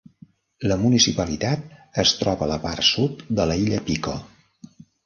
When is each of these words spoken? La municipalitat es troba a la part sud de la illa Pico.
La 0.71 0.77
municipalitat 0.83 1.69
es 2.07 2.15
troba 2.23 2.45
a 2.47 2.51
la 2.55 2.59
part 2.67 2.89
sud 2.91 3.25
de 3.41 3.51
la 3.53 3.61
illa 3.67 3.87
Pico. 3.93 4.21